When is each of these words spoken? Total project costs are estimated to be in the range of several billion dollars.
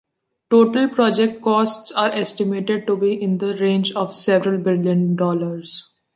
Total 0.49 0.87
project 0.89 1.43
costs 1.43 1.91
are 1.91 2.09
estimated 2.09 2.87
to 2.87 2.97
be 2.97 3.13
in 3.13 3.37
the 3.37 3.55
range 3.59 3.91
of 3.91 4.15
several 4.15 4.57
billion 4.59 5.15
dollars. 5.15 5.91